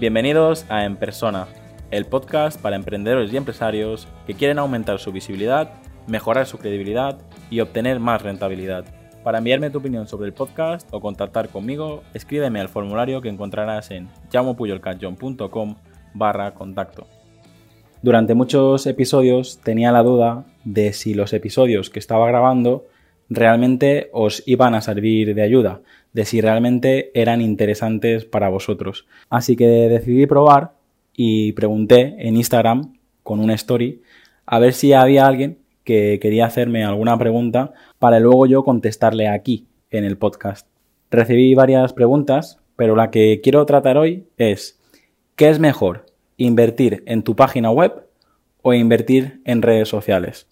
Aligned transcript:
Bienvenidos 0.00 0.66
a 0.70 0.84
En 0.84 0.96
Persona, 0.96 1.46
el 1.92 2.04
podcast 2.04 2.60
para 2.60 2.74
emprendedores 2.74 3.32
y 3.32 3.36
empresarios 3.36 4.08
que 4.26 4.34
quieren 4.34 4.58
aumentar 4.58 4.98
su 4.98 5.12
visibilidad, 5.12 5.70
mejorar 6.08 6.46
su 6.46 6.58
credibilidad 6.58 7.20
y 7.48 7.60
obtener 7.60 8.00
más 8.00 8.20
rentabilidad. 8.20 8.84
Para 9.22 9.38
enviarme 9.38 9.70
tu 9.70 9.78
opinión 9.78 10.08
sobre 10.08 10.26
el 10.26 10.34
podcast 10.34 10.88
o 10.92 11.00
contactar 11.00 11.48
conmigo, 11.48 12.02
escríbeme 12.12 12.60
al 12.60 12.68
formulario 12.68 13.22
que 13.22 13.28
encontrarás 13.28 13.92
en 13.92 14.08
llamopuyolcanchon.com 14.32 15.76
barra 16.12 16.54
contacto. 16.54 17.06
Durante 18.02 18.34
muchos 18.34 18.88
episodios 18.88 19.60
tenía 19.60 19.92
la 19.92 20.02
duda 20.02 20.44
de 20.64 20.92
si 20.92 21.14
los 21.14 21.32
episodios 21.32 21.88
que 21.88 22.00
estaba 22.00 22.26
grabando 22.26 22.84
realmente 23.34 24.10
os 24.12 24.42
iban 24.46 24.74
a 24.74 24.80
servir 24.80 25.34
de 25.34 25.42
ayuda, 25.42 25.80
de 26.12 26.24
si 26.24 26.40
realmente 26.40 27.10
eran 27.14 27.40
interesantes 27.40 28.24
para 28.24 28.48
vosotros. 28.48 29.06
Así 29.30 29.56
que 29.56 29.66
decidí 29.66 30.26
probar 30.26 30.72
y 31.16 31.52
pregunté 31.52 32.14
en 32.18 32.36
Instagram 32.36 32.94
con 33.22 33.40
una 33.40 33.54
story 33.54 34.02
a 34.46 34.58
ver 34.58 34.72
si 34.72 34.92
había 34.92 35.26
alguien 35.26 35.58
que 35.84 36.18
quería 36.20 36.46
hacerme 36.46 36.84
alguna 36.84 37.18
pregunta 37.18 37.72
para 37.98 38.20
luego 38.20 38.46
yo 38.46 38.64
contestarle 38.64 39.28
aquí 39.28 39.66
en 39.90 40.04
el 40.04 40.16
podcast. 40.16 40.66
Recibí 41.10 41.54
varias 41.54 41.92
preguntas, 41.92 42.58
pero 42.76 42.96
la 42.96 43.10
que 43.10 43.40
quiero 43.42 43.64
tratar 43.66 43.96
hoy 43.96 44.26
es 44.36 44.80
¿qué 45.36 45.50
es 45.50 45.58
mejor? 45.58 46.06
¿Invertir 46.36 47.02
en 47.06 47.22
tu 47.22 47.36
página 47.36 47.70
web 47.70 48.06
o 48.62 48.74
invertir 48.74 49.40
en 49.44 49.62
redes 49.62 49.88
sociales? 49.88 50.48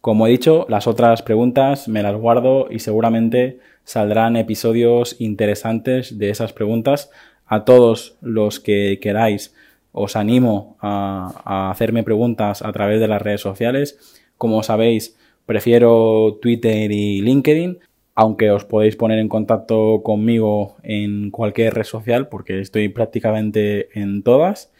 Como 0.00 0.26
he 0.26 0.30
dicho, 0.30 0.64
las 0.68 0.86
otras 0.86 1.22
preguntas 1.22 1.88
me 1.88 2.02
las 2.02 2.16
guardo 2.16 2.68
y 2.70 2.78
seguramente 2.78 3.58
saldrán 3.84 4.36
episodios 4.36 5.16
interesantes 5.18 6.18
de 6.18 6.30
esas 6.30 6.52
preguntas. 6.52 7.10
A 7.46 7.64
todos 7.64 8.16
los 8.20 8.60
que 8.60 9.00
queráis, 9.02 9.54
os 9.92 10.14
animo 10.14 10.76
a, 10.80 11.70
hacerme 11.70 12.04
preguntas 12.04 12.62
a 12.62 12.72
través 12.72 13.00
de 13.00 13.08
las 13.08 13.20
redes 13.20 13.40
sociales. 13.40 13.98
Como 14.36 14.62
sabéis, 14.62 15.16
prefiero 15.46 16.38
Twitter 16.40 16.92
y 16.92 17.20
LinkedIn, 17.22 17.78
aunque 18.14 18.52
os 18.52 18.64
podéis 18.64 18.94
poner 18.94 19.18
en 19.18 19.28
contacto 19.28 20.02
conmigo 20.04 20.76
en 20.84 21.30
cualquier 21.30 21.74
red 21.74 21.84
social 21.84 22.28
porque 22.28 22.60
estoy 22.60 22.88
prácticamente 22.88 23.88
en 23.98 24.22
todas. 24.22 24.72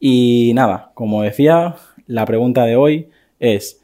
Y 0.00 0.52
nada, 0.54 0.92
como 0.94 1.22
decía, 1.22 1.76
la 2.06 2.24
pregunta 2.24 2.64
de 2.64 2.76
hoy 2.76 3.08
es 3.40 3.83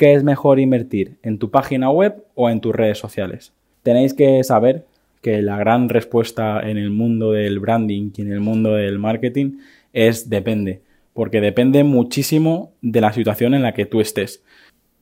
¿Qué 0.00 0.14
es 0.14 0.24
mejor 0.24 0.58
invertir? 0.58 1.18
¿En 1.22 1.36
tu 1.36 1.50
página 1.50 1.90
web 1.90 2.24
o 2.34 2.48
en 2.48 2.62
tus 2.62 2.74
redes 2.74 2.96
sociales? 2.96 3.52
Tenéis 3.82 4.14
que 4.14 4.42
saber 4.44 4.86
que 5.20 5.42
la 5.42 5.58
gran 5.58 5.90
respuesta 5.90 6.58
en 6.66 6.78
el 6.78 6.88
mundo 6.88 7.32
del 7.32 7.58
branding 7.58 8.10
y 8.16 8.22
en 8.22 8.32
el 8.32 8.40
mundo 8.40 8.72
del 8.76 8.98
marketing 8.98 9.58
es 9.92 10.30
depende, 10.30 10.80
porque 11.12 11.42
depende 11.42 11.84
muchísimo 11.84 12.72
de 12.80 13.02
la 13.02 13.12
situación 13.12 13.52
en 13.52 13.60
la 13.60 13.74
que 13.74 13.84
tú 13.84 14.00
estés. 14.00 14.42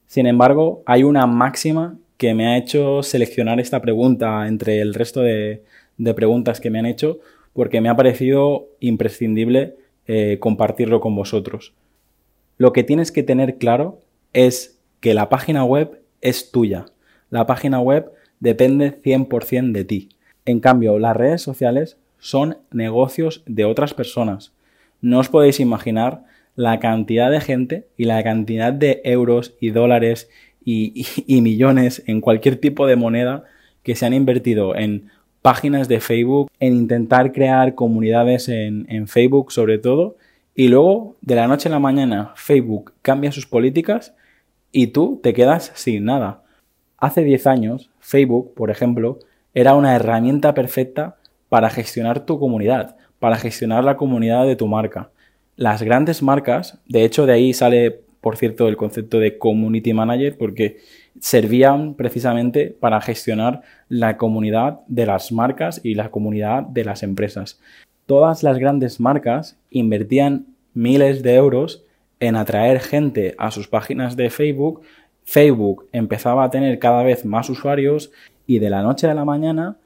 Sin 0.08 0.26
embargo, 0.26 0.82
hay 0.84 1.04
una 1.04 1.28
máxima 1.28 1.96
que 2.16 2.34
me 2.34 2.48
ha 2.48 2.58
hecho 2.58 3.04
seleccionar 3.04 3.60
esta 3.60 3.80
pregunta 3.80 4.48
entre 4.48 4.80
el 4.80 4.94
resto 4.94 5.20
de, 5.20 5.62
preguntas 6.16 6.60
que 6.60 6.70
me 6.70 6.80
han 6.80 6.86
hecho, 6.86 7.20
porque 7.52 7.80
me 7.80 7.88
ha 7.88 7.94
parecido 7.94 8.66
imprescindible 8.80 9.76
eh, 10.08 10.38
compartirlo 10.40 11.00
con 11.00 11.14
vosotros. 11.14 11.72
Lo 12.56 12.72
que 12.72 12.82
tienes 12.82 13.12
que 13.12 13.22
tener 13.22 13.58
claro 13.58 14.00
es 14.32 14.77
que 15.00 15.14
la 15.14 15.28
página 15.28 15.64
web 15.64 16.02
es 16.20 16.50
tuya. 16.50 16.86
La 17.30 17.46
página 17.46 17.80
web 17.80 18.10
depende 18.40 19.00
100% 19.02 19.72
de 19.72 19.84
ti. 19.84 20.08
En 20.44 20.60
cambio, 20.60 20.98
las 20.98 21.16
redes 21.16 21.42
sociales 21.42 21.98
son 22.18 22.58
negocios 22.70 23.42
de 23.46 23.64
otras 23.64 23.94
personas. 23.94 24.52
No 25.00 25.18
os 25.18 25.28
podéis 25.28 25.60
imaginar 25.60 26.24
la 26.56 26.80
cantidad 26.80 27.30
de 27.30 27.40
gente 27.40 27.86
y 27.96 28.04
la 28.04 28.22
cantidad 28.24 28.72
de 28.72 29.00
euros 29.04 29.54
y 29.60 29.70
dólares 29.70 30.28
y, 30.64 31.06
millones 31.40 32.02
en 32.06 32.20
cualquier 32.20 32.56
tipo 32.56 32.86
de 32.86 32.96
moneda 32.96 33.44
que 33.82 33.94
se 33.94 34.04
han 34.04 34.12
invertido 34.12 34.74
en 34.76 35.08
páginas 35.40 35.88
de 35.88 36.00
Facebook, 36.00 36.50
en 36.58 36.74
intentar 36.74 37.32
crear 37.32 37.74
comunidades 37.74 38.48
en, 38.48 38.86
en 38.90 39.06
Facebook 39.06 39.52
sobre 39.52 39.78
todo, 39.78 40.16
y 40.54 40.68
luego 40.68 41.16
de 41.22 41.36
la 41.36 41.46
noche 41.46 41.68
a 41.68 41.72
la 41.72 41.78
mañana 41.78 42.32
Facebook 42.34 42.92
cambia 43.02 43.30
sus 43.30 43.46
políticas 43.46 44.14
y 44.72 44.88
tú 44.88 45.20
te 45.22 45.32
quedas 45.32 45.72
sin 45.74 46.04
nada. 46.04 46.42
Hace 46.96 47.22
10 47.22 47.46
años, 47.46 47.90
Facebook, 48.00 48.54
por 48.54 48.70
ejemplo, 48.70 49.18
era 49.54 49.74
una 49.74 49.94
herramienta 49.94 50.54
perfecta 50.54 51.16
para 51.48 51.70
gestionar 51.70 52.26
tu 52.26 52.38
comunidad, 52.38 52.96
para 53.18 53.36
gestionar 53.36 53.84
la 53.84 53.96
comunidad 53.96 54.46
de 54.46 54.56
tu 54.56 54.66
marca. 54.66 55.10
Las 55.56 55.82
grandes 55.82 56.22
marcas, 56.22 56.78
de 56.86 57.04
hecho 57.04 57.26
de 57.26 57.32
ahí 57.32 57.52
sale, 57.52 58.00
por 58.20 58.36
cierto, 58.36 58.68
el 58.68 58.76
concepto 58.76 59.18
de 59.18 59.38
community 59.38 59.92
manager, 59.92 60.36
porque 60.36 60.78
servían 61.20 61.94
precisamente 61.94 62.76
para 62.78 63.00
gestionar 63.00 63.62
la 63.88 64.16
comunidad 64.16 64.80
de 64.86 65.06
las 65.06 65.32
marcas 65.32 65.80
y 65.82 65.94
la 65.94 66.10
comunidad 66.10 66.62
de 66.64 66.84
las 66.84 67.02
empresas. 67.02 67.60
Todas 68.06 68.42
las 68.42 68.58
grandes 68.58 69.00
marcas 69.00 69.58
invertían 69.70 70.46
miles 70.74 71.22
de 71.22 71.34
euros 71.34 71.84
en 72.20 72.36
atraer 72.36 72.80
gente 72.80 73.34
a 73.38 73.50
sus 73.50 73.68
páginas 73.68 74.16
de 74.16 74.30
Facebook, 74.30 74.82
Facebook 75.24 75.88
empezaba 75.92 76.44
a 76.44 76.50
tener 76.50 76.78
cada 76.78 77.02
vez 77.02 77.24
más 77.24 77.50
usuarios 77.50 78.10
y 78.46 78.58
de 78.58 78.70
la 78.70 78.82
noche 78.82 79.08
a 79.08 79.14
la 79.14 79.24
mañana, 79.24 79.76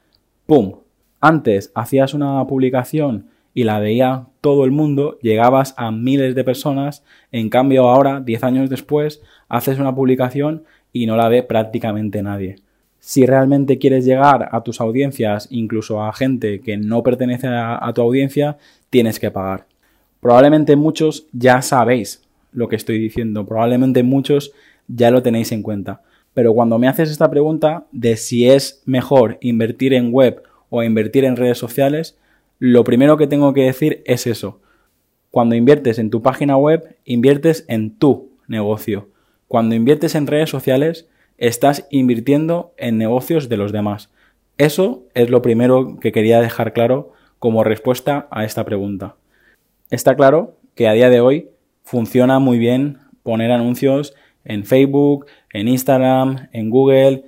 ¡pum! 0.45 0.79
Antes 1.19 1.71
hacías 1.75 2.13
una 2.13 2.45
publicación 2.47 3.27
y 3.53 3.65
la 3.65 3.79
veía 3.79 4.27
todo 4.41 4.65
el 4.65 4.71
mundo, 4.71 5.19
llegabas 5.21 5.73
a 5.77 5.91
miles 5.91 6.33
de 6.35 6.43
personas, 6.43 7.03
en 7.31 7.49
cambio 7.49 7.89
ahora, 7.89 8.19
10 8.19 8.43
años 8.43 8.69
después, 8.69 9.21
haces 9.47 9.79
una 9.79 9.93
publicación 9.93 10.63
y 10.91 11.05
no 11.05 11.17
la 11.17 11.29
ve 11.29 11.43
prácticamente 11.43 12.23
nadie. 12.23 12.55
Si 12.99 13.25
realmente 13.25 13.77
quieres 13.77 14.05
llegar 14.05 14.49
a 14.51 14.63
tus 14.63 14.79
audiencias, 14.79 15.47
incluso 15.51 16.01
a 16.01 16.13
gente 16.13 16.61
que 16.61 16.77
no 16.77 17.03
pertenece 17.03 17.47
a, 17.47 17.85
a 17.85 17.93
tu 17.93 18.01
audiencia, 18.01 18.57
tienes 18.89 19.19
que 19.19 19.29
pagar. 19.29 19.67
Probablemente 20.23 20.77
muchos 20.77 21.27
ya 21.33 21.61
sabéis 21.61 22.23
lo 22.53 22.69
que 22.69 22.77
estoy 22.77 22.97
diciendo. 22.97 23.45
Probablemente 23.45 24.03
muchos 24.03 24.53
ya 24.87 25.11
lo 25.11 25.21
tenéis 25.21 25.51
en 25.51 25.61
cuenta. 25.61 26.01
Pero 26.33 26.53
cuando 26.53 26.79
me 26.79 26.87
haces 26.87 27.11
esta 27.11 27.29
pregunta 27.29 27.87
de 27.91 28.15
si 28.15 28.49
es 28.49 28.81
mejor 28.85 29.37
invertir 29.41 29.93
en 29.93 30.13
web 30.13 30.41
o 30.69 30.81
invertir 30.81 31.25
en 31.25 31.35
redes 31.35 31.57
sociales, 31.57 32.17
lo 32.57 32.85
primero 32.85 33.17
que 33.17 33.27
tengo 33.27 33.53
que 33.53 33.63
decir 33.63 34.01
es 34.05 34.25
eso. 34.25 34.61
Cuando 35.29 35.55
inviertes 35.55 35.99
en 35.99 36.09
tu 36.09 36.21
página 36.21 36.55
web, 36.55 36.95
inviertes 37.03 37.65
en 37.67 37.97
tu 37.97 38.29
negocio. 38.47 39.09
Cuando 39.49 39.75
inviertes 39.75 40.15
en 40.15 40.27
redes 40.27 40.49
sociales, 40.49 41.09
estás 41.37 41.85
invirtiendo 41.91 42.73
en 42.77 42.97
negocios 42.97 43.49
de 43.49 43.57
los 43.57 43.73
demás. 43.73 44.09
Eso 44.57 45.03
es 45.15 45.29
lo 45.29 45.41
primero 45.41 45.97
que 45.99 46.13
quería 46.13 46.39
dejar 46.39 46.71
claro 46.71 47.11
como 47.39 47.65
respuesta 47.65 48.29
a 48.31 48.45
esta 48.45 48.63
pregunta. 48.63 49.17
Está 49.89 50.15
claro 50.15 50.57
que 50.75 50.87
a 50.87 50.93
día 50.93 51.09
de 51.09 51.21
hoy 51.21 51.49
funciona 51.83 52.39
muy 52.39 52.57
bien 52.57 52.99
poner 53.21 53.51
anuncios 53.51 54.13
en 54.45 54.65
Facebook, 54.65 55.27
en 55.51 55.67
Instagram, 55.67 56.49
en 56.51 56.69
Google, 56.69 57.23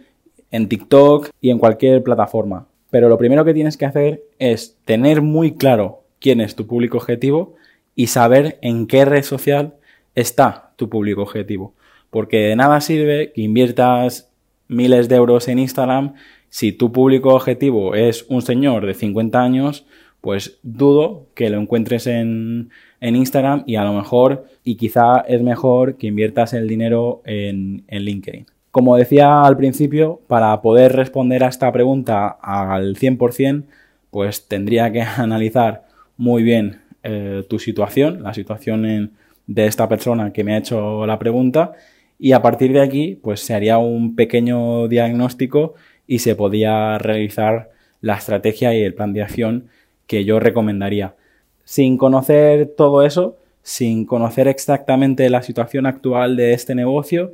en 0.51 0.67
TikTok 0.67 1.29
y 1.41 1.49
en 1.49 1.59
cualquier 1.59 2.03
plataforma. 2.03 2.67
Pero 2.89 3.09
lo 3.09 3.17
primero 3.17 3.45
que 3.45 3.53
tienes 3.53 3.77
que 3.77 3.85
hacer 3.85 4.23
es 4.39 4.77
tener 4.85 5.21
muy 5.21 5.55
claro 5.55 6.03
quién 6.19 6.41
es 6.41 6.55
tu 6.55 6.65
público 6.67 6.97
objetivo 6.97 7.55
y 7.95 8.07
saber 8.07 8.57
en 8.61 8.87
qué 8.87 9.05
red 9.05 9.23
social 9.23 9.75
está 10.15 10.73
tu 10.75 10.89
público 10.89 11.21
objetivo. 11.21 11.73
Porque 12.09 12.37
de 12.37 12.55
nada 12.55 12.81
sirve 12.81 13.31
que 13.33 13.41
inviertas 13.41 14.31
miles 14.67 15.09
de 15.09 15.15
euros 15.15 15.47
en 15.47 15.59
Instagram 15.59 16.13
si 16.49 16.71
tu 16.71 16.91
público 16.91 17.33
objetivo 17.33 17.95
es 17.95 18.25
un 18.29 18.41
señor 18.41 18.85
de 18.85 18.93
50 18.93 19.41
años, 19.41 19.85
pues 20.25 20.57
dudo 20.63 21.27
que 21.35 21.51
lo 21.51 21.61
encuentres 21.61 22.07
en, 22.07 22.71
Instagram 22.99 23.63
y 23.67 23.75
a 23.75 23.83
lo 23.83 23.93
mejor 23.93 24.47
y 24.63 24.73
quizá 24.73 25.19
es 25.19 25.39
mejor 25.43 25.97
que 25.97 26.07
inviertas 26.07 26.53
el 26.53 26.67
dinero 26.67 27.21
en, 27.25 27.85
LinkedIn. 27.87 28.47
Como 28.71 28.97
decía 28.97 29.43
al 29.43 29.55
principio, 29.55 30.21
para 30.25 30.59
poder 30.63 30.93
responder 30.93 31.43
a 31.43 31.49
esta 31.49 31.71
pregunta 31.71 32.27
al 32.41 32.95
100%, 32.95 33.65
pues 34.09 34.47
tendría 34.47 34.91
que 34.91 35.01
analizar 35.17 35.85
muy 36.17 36.41
bien 36.41 36.81
eh, 37.03 37.43
tu 37.47 37.59
situación, 37.59 38.23
la 38.23 38.33
situación 38.33 39.11
de 39.45 39.67
esta 39.67 39.87
persona 39.87 40.33
que 40.33 40.43
me 40.43 40.55
ha 40.55 40.57
hecho 40.57 41.05
la 41.05 41.19
pregunta 41.19 41.73
y 42.17 42.31
a 42.31 42.41
partir 42.41 42.73
de 42.73 42.81
aquí 42.81 43.19
pues 43.21 43.41
se 43.41 43.53
haría 43.53 43.77
un 43.77 44.15
pequeño 44.15 44.87
diagnóstico 44.87 45.75
y 46.07 46.17
se 46.17 46.35
podía 46.35 46.97
realizar 46.97 47.69
la 48.01 48.15
estrategia 48.15 48.73
y 48.73 48.81
el 48.81 48.95
plan 48.95 49.13
de 49.13 49.21
acción 49.21 49.69
que 50.07 50.25
yo 50.25 50.39
recomendaría. 50.39 51.15
Sin 51.63 51.97
conocer 51.97 52.73
todo 52.77 53.03
eso, 53.03 53.37
sin 53.61 54.05
conocer 54.05 54.47
exactamente 54.47 55.29
la 55.29 55.41
situación 55.41 55.85
actual 55.85 56.35
de 56.35 56.53
este 56.53 56.75
negocio, 56.75 57.33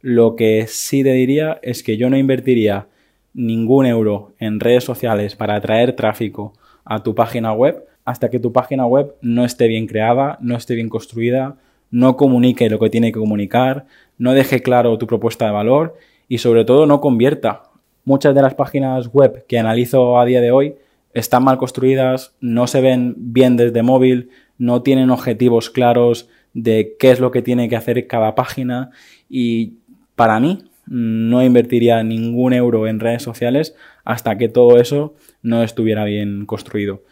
lo 0.00 0.36
que 0.36 0.66
sí 0.68 1.02
te 1.02 1.12
diría 1.12 1.58
es 1.62 1.82
que 1.82 1.96
yo 1.96 2.10
no 2.10 2.16
invertiría 2.16 2.86
ningún 3.34 3.86
euro 3.86 4.32
en 4.38 4.60
redes 4.60 4.84
sociales 4.84 5.36
para 5.36 5.56
atraer 5.56 5.94
tráfico 5.94 6.52
a 6.84 7.02
tu 7.02 7.14
página 7.14 7.52
web, 7.52 7.84
hasta 8.04 8.30
que 8.30 8.40
tu 8.40 8.52
página 8.52 8.86
web 8.86 9.14
no 9.22 9.44
esté 9.44 9.68
bien 9.68 9.86
creada, 9.86 10.38
no 10.40 10.56
esté 10.56 10.74
bien 10.74 10.88
construida, 10.88 11.56
no 11.90 12.16
comunique 12.16 12.68
lo 12.68 12.78
que 12.78 12.90
tiene 12.90 13.12
que 13.12 13.20
comunicar, 13.20 13.86
no 14.18 14.32
deje 14.32 14.60
claro 14.60 14.98
tu 14.98 15.06
propuesta 15.06 15.46
de 15.46 15.52
valor 15.52 15.96
y 16.28 16.38
sobre 16.38 16.64
todo 16.64 16.86
no 16.86 17.00
convierta. 17.00 17.62
Muchas 18.04 18.34
de 18.34 18.42
las 18.42 18.54
páginas 18.54 19.08
web 19.12 19.44
que 19.46 19.58
analizo 19.58 20.18
a 20.18 20.24
día 20.24 20.40
de 20.40 20.50
hoy 20.50 20.74
están 21.14 21.44
mal 21.44 21.58
construidas, 21.58 22.34
no 22.40 22.66
se 22.66 22.80
ven 22.80 23.14
bien 23.16 23.56
desde 23.56 23.82
móvil, 23.82 24.30
no 24.58 24.82
tienen 24.82 25.10
objetivos 25.10 25.70
claros 25.70 26.28
de 26.54 26.96
qué 26.98 27.10
es 27.10 27.20
lo 27.20 27.30
que 27.30 27.42
tiene 27.42 27.68
que 27.68 27.76
hacer 27.76 28.06
cada 28.06 28.34
página 28.34 28.90
y 29.28 29.74
para 30.14 30.40
mí 30.40 30.64
no 30.86 31.42
invertiría 31.42 32.02
ningún 32.02 32.52
euro 32.52 32.86
en 32.86 33.00
redes 33.00 33.22
sociales 33.22 33.74
hasta 34.04 34.36
que 34.36 34.48
todo 34.48 34.78
eso 34.78 35.14
no 35.42 35.62
estuviera 35.62 36.04
bien 36.04 36.46
construido. 36.46 37.02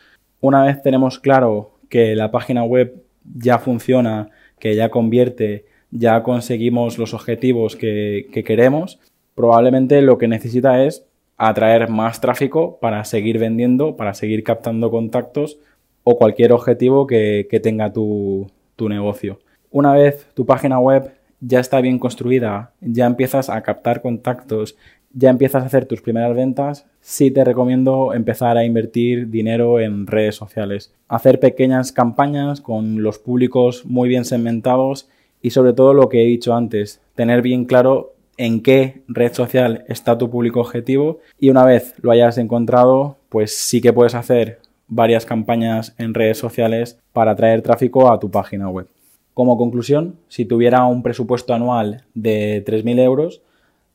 Una 0.41 0.64
vez 0.64 0.82
tenemos 0.82 1.19
claro 1.19 1.79
que 1.88 2.14
la 2.17 2.31
página 2.31 2.64
web 2.64 3.03
ya 3.37 3.58
funciona, 3.58 4.31
que 4.58 4.75
ya 4.75 4.91
convierte, 4.91 5.67
ya 5.91 6.23
conseguimos 6.23 6.99
los 6.99 7.14
objetivos 7.14 7.76
que, 7.76 8.29
queremos, 8.46 8.99
probablemente 9.35 10.03
lo 10.03 10.19
que 10.19 10.29
necesita 10.29 10.85
es 10.85 11.06
atraer 11.41 11.89
más 11.89 12.21
tráfico 12.21 12.79
para 12.81 13.03
seguir 13.05 13.39
vendiendo, 13.39 13.97
para 13.97 14.13
seguir 14.13 14.45
captando 14.45 14.91
contactos 14.91 15.59
o 16.05 16.19
cualquier 16.19 16.53
objetivo 16.53 17.07
que, 17.07 17.61
tenga 17.63 17.91
tu, 17.95 18.47
tu 18.77 18.91
negocio. 18.91 19.39
Una 19.71 19.95
vez 19.95 20.27
tu 20.35 20.45
página 20.45 20.79
web 20.79 21.15
ya 21.41 21.61
está 21.61 21.81
bien 21.81 21.99
construida, 21.99 22.73
ya 22.83 23.07
empiezas 23.07 23.49
a 23.49 23.63
captar 23.63 24.03
contactos, 24.03 24.77
ya 25.15 25.31
empiezas 25.31 25.63
a 25.63 25.67
hacer 25.67 25.87
tus 25.87 26.03
primeras 26.03 26.37
ventas, 26.37 26.87
sí 27.01 27.31
te 27.31 27.43
recomiendo 27.43 28.13
empezar 28.13 28.59
a 28.59 28.65
invertir 28.67 29.31
dinero 29.31 29.81
en 29.81 30.07
redes 30.07 30.35
sociales. 30.35 30.93
Hacer 31.09 31.41
pequeñas 31.41 31.91
campañas 31.91 32.61
con 32.61 33.03
los 33.03 33.19
públicos 33.19 33.87
muy 33.87 34.11
bien 34.11 34.27
segmentados 34.27 35.09
y 35.41 35.51
sobre 35.51 35.73
todo 35.73 35.95
lo 35.95 36.11
que 36.11 36.23
he 36.23 36.27
dicho 36.27 36.55
antes, 36.55 37.01
tener 37.15 37.41
bien 37.41 37.65
claro 37.65 38.13
en 38.41 38.63
qué 38.63 39.03
red 39.07 39.35
social 39.35 39.85
está 39.87 40.17
tu 40.17 40.31
público 40.31 40.61
objetivo 40.61 41.19
y 41.39 41.51
una 41.51 41.67
vez 41.67 41.95
lo 42.01 42.11
hayas 42.11 42.39
encontrado, 42.39 43.19
pues 43.29 43.55
sí 43.55 43.83
que 43.83 43.93
puedes 43.93 44.15
hacer 44.15 44.61
varias 44.89 45.27
campañas 45.27 45.95
en 45.99 46.15
redes 46.15 46.39
sociales 46.39 46.99
para 47.13 47.37
traer 47.37 47.61
tráfico 47.61 48.11
a 48.11 48.19
tu 48.19 48.31
página 48.31 48.71
web. 48.71 48.89
Como 49.35 49.59
conclusión, 49.59 50.17
si 50.29 50.47
tuviera 50.47 50.87
un 50.87 51.03
presupuesto 51.03 51.53
anual 51.53 52.05
de 52.15 52.65
3.000 52.65 53.01
euros, 53.01 53.43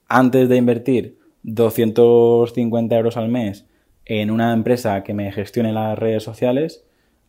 antes 0.08 0.48
de 0.48 0.58
invertir 0.58 1.18
250 1.42 2.96
euros 2.96 3.18
al 3.18 3.30
mes 3.30 3.66
en 4.06 4.30
una 4.30 4.54
empresa 4.54 5.02
que 5.02 5.16
me 5.16 5.32
gestione 5.32 5.74
las 5.74 5.98
redes 5.98 6.22
sociales, 6.22 6.86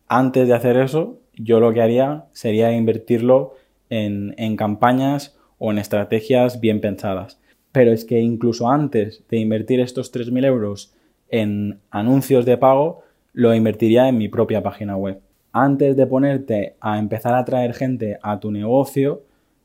antes 0.07 0.47
de 0.47 0.53
hacer 0.53 0.77
eso, 0.77 1.17
yo 1.33 1.59
lo 1.59 1.73
que 1.73 1.81
haría 1.81 2.25
sería 2.31 2.71
invertirlo 2.73 3.55
en, 3.89 4.35
en 4.37 4.55
campañas 4.55 5.36
o 5.57 5.71
en 5.71 5.77
estrategias 5.77 6.59
bien 6.59 6.81
pensadas. 6.81 7.39
Pero 7.71 7.91
es 7.91 8.05
que 8.05 8.19
incluso 8.19 8.69
antes 8.69 9.23
de 9.29 9.37
invertir 9.37 9.79
estos 9.79 10.13
3.000 10.13 10.45
euros 10.45 10.93
en 11.29 11.79
anuncios 11.91 12.45
de 12.45 12.57
pago, 12.57 13.03
lo 13.33 13.53
invertiría 13.53 14.07
en 14.07 14.17
mi 14.17 14.29
propia 14.29 14.63
página 14.63 14.95
web. 14.97 15.19
Antes 15.51 15.95
de 15.95 16.07
ponerte 16.07 16.75
a 16.79 16.99
empezar 16.99 17.35
a 17.35 17.45
traer 17.45 17.73
gente 17.73 18.17
a 18.21 18.39
tu 18.39 18.51
negocio, 18.51 19.23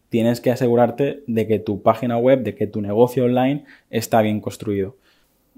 tienes 0.08 0.40
que 0.40 0.50
asegurarte 0.50 1.22
de 1.26 1.46
que 1.46 1.58
tu 1.58 1.80
página 1.80 2.18
web, 2.18 2.42
de 2.42 2.54
que 2.54 2.66
tu 2.66 2.82
negocio 2.82 3.24
online 3.24 3.64
está 3.90 4.20
bien 4.20 4.40
construido. 4.40 4.96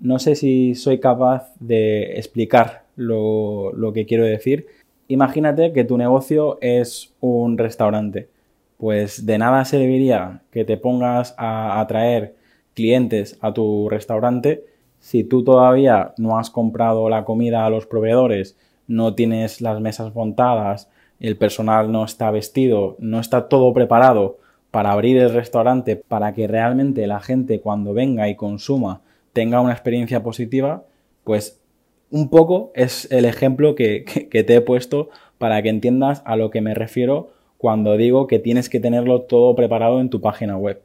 No 0.01 0.19
sé 0.19 0.35
si 0.35 0.75
soy 0.75 1.01
capaz 1.01 1.53
de 1.61 2.15
explicar 2.19 2.85
lo, 2.97 3.73
que 3.93 4.07
quiero 4.07 4.25
decir. 4.25 4.67
Imagínate 5.09 5.73
que 5.73 5.85
tu 5.85 5.99
negocio 5.99 6.59
es 6.61 7.13
un 7.21 7.59
restaurante. 7.59 8.29
Pues 8.77 9.27
de 9.27 9.39
nada 9.39 9.65
serviría 9.65 10.43
que 10.51 10.65
te 10.65 10.77
pongas 10.77 11.35
a 11.39 11.81
atraer 11.81 12.35
clientes 12.75 13.39
a 13.41 13.53
tu 13.53 13.89
restaurante 13.89 14.65
si 15.05 15.23
tú 15.23 15.45
todavía 15.45 16.15
no 16.17 16.39
has 16.39 16.49
comprado 16.49 17.11
la 17.11 17.27
comida 17.27 17.67
a 17.67 17.69
los 17.69 17.87
proveedores, 17.87 18.57
no 18.87 19.15
tienes 19.15 19.61
las 19.61 19.79
mesas 19.79 20.15
montadas, 20.15 20.89
el 21.21 21.37
personal 21.37 21.93
no 21.93 22.07
está 22.07 22.31
vestido, 22.31 22.97
no 22.99 23.21
está 23.21 23.49
todo 23.49 23.75
preparado 23.75 24.39
para 24.71 24.93
abrir 24.93 25.19
el 25.19 25.31
restaurante, 25.31 25.97
para 25.97 26.33
que 26.33 26.49
realmente 26.49 27.07
la 27.07 27.21
gente 27.21 27.61
cuando 27.61 27.93
venga 27.93 28.31
y 28.31 28.35
consuma 28.35 29.03
tenga 29.35 29.61
una 29.61 29.75
experiencia 29.75 30.23
positiva, 30.23 30.85
pues 31.23 31.61
un 32.11 32.31
poco 32.31 32.73
es 32.75 33.07
el 33.13 33.27
ejemplo 33.27 33.75
que, 33.75 34.05
te 34.31 34.55
he 34.55 34.61
puesto 34.63 35.11
para 35.37 35.61
que 35.61 35.69
entiendas 35.69 36.23
a 36.25 36.37
lo 36.37 36.49
que 36.49 36.63
me 36.63 36.75
refiero 36.75 37.31
cuando 37.59 37.97
digo 37.97 38.27
que 38.27 38.39
tienes 38.39 38.69
que 38.69 38.81
tenerlo 38.81 39.23
todo 39.23 39.55
preparado 39.55 40.01
en 40.01 40.11
tu 40.11 40.21
página 40.21 40.57
web. 40.57 40.83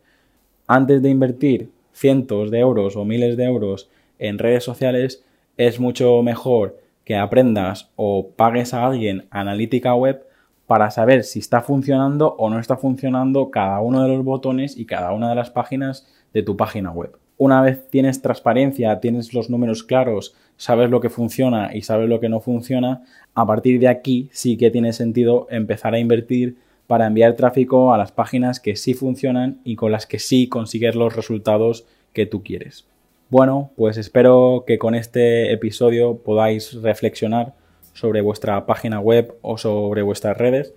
Antes 0.67 1.01
de 1.01 1.09
invertir 1.09 1.71
cientos 1.93 2.51
de 2.51 2.59
euros 2.59 2.95
o 2.95 3.05
miles 3.05 3.37
de 3.37 3.45
euros 3.45 3.89
en 4.19 4.37
redes 4.37 4.63
sociales, 4.63 5.23
es 5.57 5.79
mucho 5.79 6.21
mejor 6.23 6.77
que 7.03 7.15
aprendas 7.15 7.89
o 7.95 8.29
pagues 8.35 8.73
a 8.73 8.85
alguien 8.85 9.27
analítica 9.31 9.95
web 9.95 10.23
para 10.67 10.91
saber 10.91 11.23
si 11.23 11.39
está 11.39 11.61
funcionando 11.61 12.35
o 12.37 12.49
no 12.49 12.59
está 12.59 12.77
funcionando 12.77 13.49
cada 13.49 13.79
uno 13.81 14.03
de 14.03 14.09
los 14.09 14.23
botones 14.23 14.77
y 14.77 14.85
cada 14.85 15.11
una 15.13 15.29
de 15.29 15.35
las 15.35 15.49
páginas 15.49 16.07
de 16.33 16.43
tu 16.43 16.55
página 16.55 16.91
web. 16.91 17.17
Una 17.39 17.63
vez 17.63 17.89
tienes 17.89 18.21
transparencia, 18.21 18.99
tienes 18.99 19.33
los 19.33 19.49
números 19.49 19.83
claros, 19.83 20.35
sabes 20.57 20.91
lo 20.91 20.99
que 20.99 21.09
funciona 21.09 21.73
y 21.73 21.81
sabes 21.81 22.07
lo 22.07 22.19
que 22.19 22.29
no 22.29 22.41
funciona, 22.41 23.01
a 23.33 23.47
partir 23.47 23.79
de 23.79 23.87
aquí 23.87 24.29
sí 24.31 24.57
que 24.57 24.69
tiene 24.69 24.93
sentido 24.93 25.47
empezar 25.49 25.95
a 25.95 25.99
invertir 25.99 26.57
para 26.85 27.07
enviar 27.07 27.33
tráfico 27.33 27.93
a 27.93 27.97
las 27.97 28.11
páginas 28.11 28.59
que 28.59 28.75
sí 28.75 28.93
funcionan 28.93 29.61
y 29.63 29.75
con 29.75 29.91
las 29.91 30.05
que 30.05 30.19
sí 30.19 30.47
consigues 30.47 30.95
los 30.95 31.15
resultados 31.15 31.85
que 32.13 32.25
tú 32.25 32.43
quieres. 32.43 32.85
Bueno, 33.29 33.71
pues 33.75 33.97
espero 33.97 34.63
que 34.67 34.77
con 34.77 34.93
este 34.93 35.53
episodio 35.53 36.17
podáis 36.17 36.73
reflexionar 36.81 37.53
sobre 37.93 38.21
vuestra 38.21 38.65
página 38.65 38.99
web 38.99 39.35
o 39.41 39.57
sobre 39.57 40.01
vuestras 40.01 40.37
redes. 40.37 40.73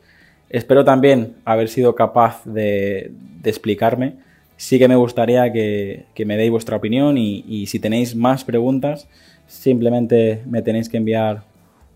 Espero 0.51 0.85
también 0.85 1.35
haber 1.47 1.69
sido 1.69 1.95
capaz 1.95 2.45
de, 2.45 3.11
explicarme. 3.43 4.17
Sí 4.63 4.79
que 4.79 4.87
me 4.87 4.95
gustaría 4.95 5.53
que, 5.53 6.07
me 6.25 6.37
deis 6.37 6.53
vuestra 6.53 6.77
opinión 6.77 7.19
y, 7.19 7.67
si 7.67 7.81
tenéis 7.81 8.15
más 8.15 8.45
preguntas, 8.45 9.09
simplemente 9.49 10.45
me 10.47 10.63
tenéis 10.63 10.89
que 10.89 10.99
enviar 10.99 11.43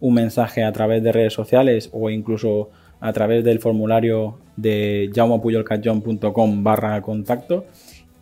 un 0.01 0.15
mensaje 0.15 0.65
a 0.65 0.73
través 0.73 1.01
de 1.05 1.13
redes 1.13 1.33
sociales 1.33 1.89
o 1.93 2.11
incluso 2.11 2.71
a 2.99 3.13
través 3.13 3.45
del 3.45 3.61
formulario 3.61 4.41
de 4.57 5.13
jaumapuyolcatjon.com 5.15 6.65
barra 6.65 7.01
contacto. 7.03 7.67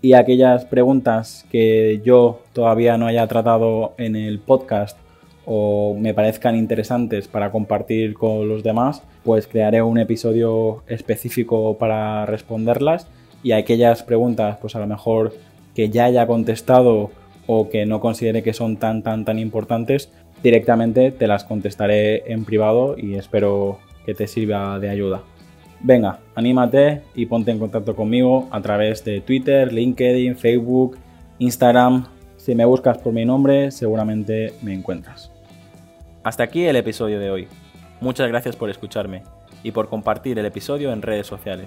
Y 0.03 0.13
aquellas 0.13 0.67
preguntas 0.67 1.47
que 1.51 2.03
yo 2.05 2.43
todavía 2.53 2.99
no 2.99 3.07
haya 3.07 3.27
tratado 3.27 3.95
en 3.97 4.15
el 4.15 4.41
podcast 4.41 4.99
o 5.47 5.97
me 5.99 6.13
parezcan 6.13 6.55
interesantes 6.55 7.29
para 7.29 7.51
compartir 7.51 8.13
con 8.13 8.47
los 8.47 8.63
demás, 8.63 9.03
pues 9.25 9.47
crearé 9.47 9.81
un 9.81 9.97
episodio 9.97 10.83
específico 10.87 11.79
para 11.79 12.27
responderlas 12.27 13.09
y 13.45 13.53
aquellas 13.53 14.03
preguntas, 14.03 14.57
pues 14.61 14.75
a 14.75 14.81
lo 14.81 14.89
mejor 14.89 15.33
que 15.77 15.91
ya 15.91 16.07
haya 16.07 16.27
contestado 16.27 17.13
o 17.47 17.69
que 17.69 17.87
no 17.87 18.01
considere 18.01 18.43
que 18.43 18.55
son 18.55 18.79
tan 18.79 19.05
tan 19.05 19.25
tan 19.25 19.39
importantes, 19.39 20.11
directamente 20.43 21.13
te 21.13 21.29
las 21.29 21.45
contestaré 21.45 22.33
en 22.33 22.45
privado 22.45 22.97
y 22.99 23.15
espero 23.15 23.79
que 24.05 24.15
te 24.15 24.27
sirva 24.27 24.81
de 24.81 24.89
ayuda. 24.89 25.23
Venga, 25.81 26.21
anímate 26.35 27.03
y 27.15 27.27
ponte 27.27 27.51
en 27.51 27.59
contacto 27.59 27.95
conmigo 27.95 28.49
a 28.51 28.63
través 28.63 29.05
de 29.05 29.21
Twitter, 29.21 29.71
LinkedIn, 29.73 30.37
Facebook, 30.37 30.97
Instagram. 31.39 32.07
Si 32.39 32.55
me 32.55 32.65
buscas 32.65 32.99
por 32.99 33.13
mi 33.13 33.27
nombre, 33.27 33.71
seguramente 33.71 34.55
me 34.63 34.73
encuentras. 34.73 35.31
Hasta 36.23 36.43
aquí 36.43 36.65
el 36.65 36.77
episodio 36.77 37.21
de 37.21 37.31
hoy. 37.31 37.49
Muchas 38.01 38.29
gracias 38.29 38.57
por 38.57 38.71
escucharme 38.71 39.23
y 39.63 39.73
por 39.73 39.91
compartir 39.91 40.39
el 40.39 40.47
episodio 40.47 40.91
en 40.91 41.03
redes 41.03 41.27
sociales. 41.27 41.67